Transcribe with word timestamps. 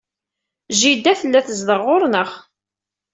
Jida 0.79 1.13
tella 1.19 1.39
tezdeɣ 1.47 1.79
ɣur-neɣ. 1.87 2.29